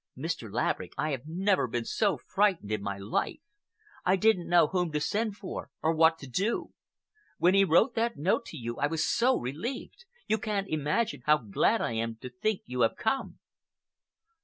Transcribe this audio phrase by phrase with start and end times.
[0.17, 0.51] Mr.
[0.51, 3.37] Laverick, I have never been so frightened in my life.
[4.03, 6.73] I didn't know whom to send for or what to do.
[7.37, 10.05] When he wrote that note to you I was so relieved.
[10.25, 13.37] You can't imagine how glad I am to think you have come!"